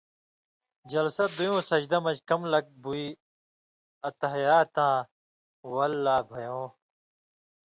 جلسہ 0.91 1.23
(دُوئیں 1.35 1.67
سجدیوں 1.69 2.01
مَن٘ژ 2.03 2.17
کَم 2.29 2.41
لَک 2.53 2.65
بُوئی 2.81 3.05
التَّحِیَّاتاں 4.07 4.95
ول 5.73 5.93
لا 6.05 6.15
بھَہ 6.29 6.39
یٶں 6.45 6.67